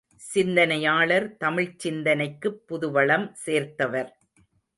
சிந்தனையாளர் 0.21 1.37
தமிழ்ச் 1.37 1.79
சிந்தனைக்குப் 1.79 2.59
புதுவளம் 2.67 3.31
சேர்த்தவர். 3.45 4.11